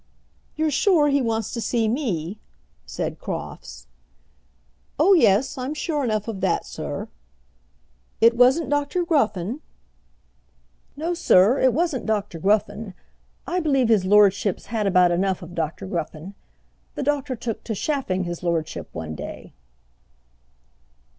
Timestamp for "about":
14.87-15.11